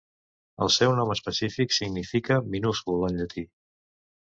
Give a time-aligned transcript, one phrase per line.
[0.65, 3.47] El seu nom específic significa 'minúscul' en llatí.